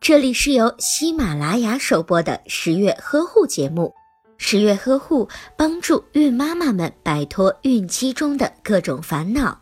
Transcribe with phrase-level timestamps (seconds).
[0.00, 3.94] 这里是由喜马拉雅首播的十月呵护节目。
[4.36, 9.60] 十月呵护帮助孕妈妈们摆脱孕期中的各种烦恼。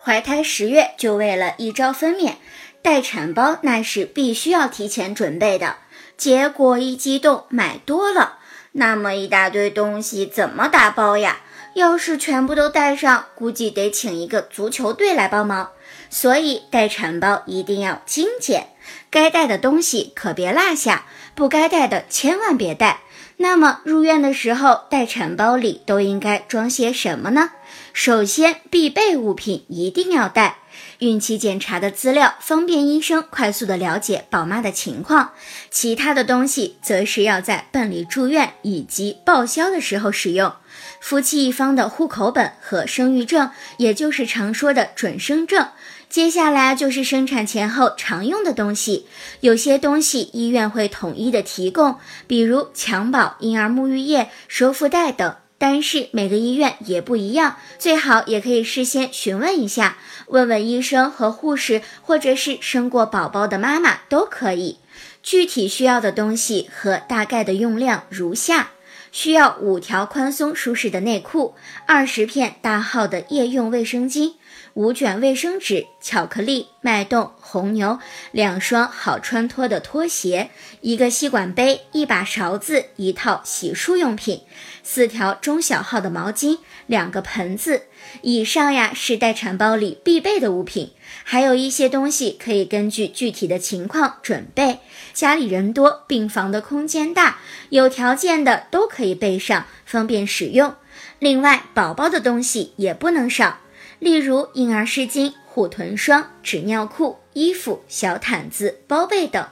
[0.00, 2.34] 怀胎十月就为了一朝分娩，
[2.82, 5.76] 待产包那是必须要提前准备的。
[6.16, 8.38] 结果一激动买多了，
[8.72, 11.40] 那么一大堆东西怎么打包呀？
[11.74, 15.70] 要是全部都带上，估计得请一个足球队来帮忙。
[16.10, 18.68] 所以待产包一定要精简，
[19.10, 23.00] 该带的东西可别落下，不该带的千万别带。
[23.36, 27.52] 那么入院的时候，待产包里都应该装些什么呢？
[27.92, 30.58] 首先，必备物品一定要带。
[30.98, 35.32] 孕期检查的资料，方便医生快速的了解宝妈的情况。
[35.70, 40.52] 其他的东西，则是要在办理住院以及报销的时候使用。
[41.00, 45.68] 夫妻一方的户口本和生育证，也就是常说的准生证。
[46.08, 49.06] 接下来就是生产前后常用的东西，
[49.40, 55.36] 有些东西医院会统一的提供，比如襁褓婴儿沐浴液、收腹带等。
[55.58, 64.78] 但是每个医院也不一样，最好也可以事先询问一下，问问医生和护士，或者是生过宝宝的妈妈都可以。
[65.22, 68.70] 具体需要的东西和大概的用量如下：
[69.18, 74.34] 需要五条宽松舒适的内裤，二十片大号的夜用卫生巾。
[74.74, 77.98] 五卷卫生纸、巧克力、脉动、红牛，
[78.30, 80.50] 两双好穿脱的拖鞋，
[80.82, 84.42] 一个吸管杯，一把勺子，一套洗漱用品，
[84.84, 87.86] 四条中小号的毛巾，两个盆子。
[88.22, 90.92] 以上呀是待产包里必备的物品，
[91.24, 94.77] 还有一些东西可以根据具体的情况准备。
[95.18, 97.38] 家里人多，病房的空间大，
[97.70, 100.76] 有条件的都可以备上，方便使用。
[101.18, 103.58] 另外，宝宝的东西也不能少。
[103.98, 109.44] 例如婴儿湿巾、护臀霜、纸尿裤、衣服、小毯子、包被等，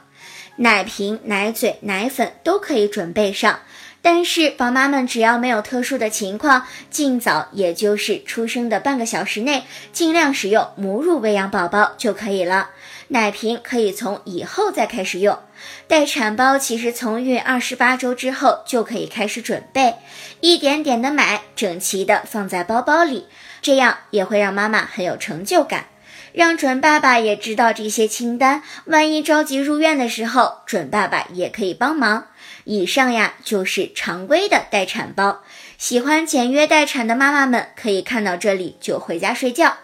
[0.55, 3.59] 奶瓶、奶嘴、奶粉都可以准备上。
[4.01, 12.69] 但是宝妈们只要没有特殊的情况，尽早，也就是出生的半个小时内，尽量使用母乳喂养宝宝就可以了。
[13.09, 15.39] 奶瓶可以从以后再开始用。
[15.87, 19.95] 待产包其实从孕二十八周之后就可以开始准备，
[20.41, 23.27] 一点点的买，整齐的放在包包里。
[23.61, 25.87] 这样也会让妈妈很有成就感，
[26.31, 28.61] 让准爸爸也知道这些清单。
[28.85, 32.27] 万一着急入院的时候，准爸爸也可以帮忙。
[32.65, 35.41] 以上呀就是常规的待产包，
[35.77, 39.77] 喜欢简约待产的妈妈们可以看到这里就回家睡觉。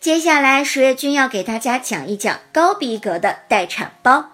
[0.00, 4.26] 接下来，十月君要给大家讲一讲高逼格的待产包。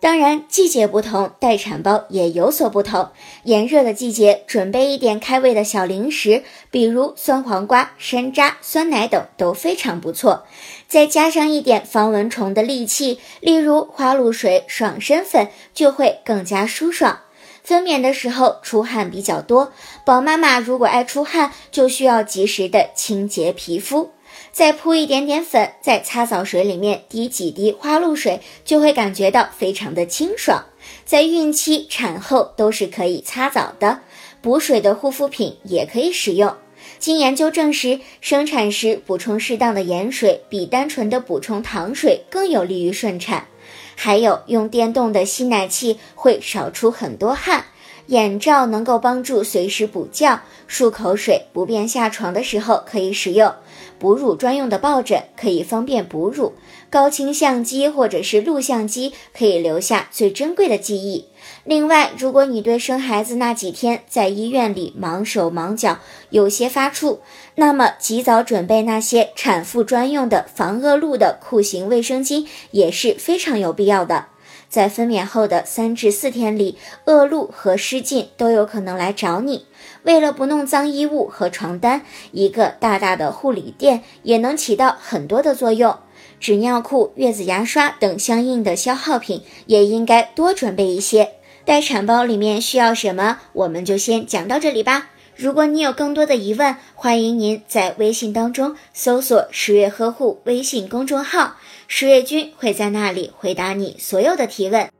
[0.00, 3.10] 当然，季节不同，待产包也有所不同。
[3.44, 10.46] 炎热的季节，准备一点开胃的小零食，比如酸黄瓜、山楂、酸奶等都非常不错。
[10.88, 17.20] 再加上一点防蚊虫的利器，例如花露水、爽身粉，就会更加舒爽。
[17.62, 19.70] 分娩的时候出汗比较多，
[20.06, 24.12] 宝妈妈如果爱出汗，就需要及时的清洁皮肤。
[24.52, 30.64] 再铺一点点粉，在擦澡水里面滴几滴花露水，就会感觉到非常的清爽。
[31.04, 34.00] 在孕期、产后都是可以擦澡的，
[34.40, 36.56] 补水的护肤品也可以使用。
[36.98, 43.46] 经研究证实，生产时补充适当的盐水，比单纯的补充糖水更有利于顺产。
[43.94, 47.66] 还有用电动的吸奶器会少出很多汗。
[48.10, 53.54] 眼罩能够帮助随时补觉，漱口水不便下床的时候可以使用。
[54.00, 56.54] 哺乳专用的抱枕可以方便哺乳。
[56.90, 61.26] 高清相机或者是录像机可以留下最珍贵的记忆。
[61.62, 65.98] 另外，如果你对生孩子那几天在医院里忙手忙脚，
[66.30, 67.18] 有些发怵，
[67.54, 74.26] 那么及早准备那些产妇专用的防恶露的裤型卫生巾也是非常有必要的。
[74.70, 79.66] 在分娩后的三至四天里，恶露和湿菌都有可能来找你。
[80.04, 85.98] 为了不弄脏衣物和床单，一个大大的护理垫也能起到很多的作用。
[86.38, 91.32] 纸尿裤、月子牙刷等相应的消耗品也应该多准备一些。
[91.66, 95.10] 待产包里面需要什么，我们就先讲到这里吧。
[95.40, 101.56] 如果你有更多的疑问，欢迎您在微信当中搜索“十月呵护”微信公众号，
[101.88, 104.90] 十月君会在那里回答你所有的提问。